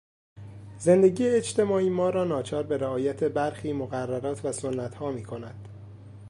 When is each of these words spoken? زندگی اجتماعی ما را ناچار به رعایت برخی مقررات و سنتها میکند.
زندگی 0.77 1.27
اجتماعی 1.29 1.89
ما 1.89 2.09
را 2.09 2.23
ناچار 2.23 2.63
به 2.63 2.77
رعایت 2.77 3.23
برخی 3.23 3.73
مقررات 3.73 4.45
و 4.45 4.51
سنتها 4.51 5.11
میکند. 5.11 5.67